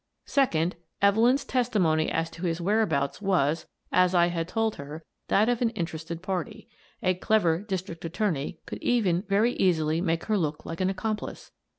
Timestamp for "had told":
4.29-4.77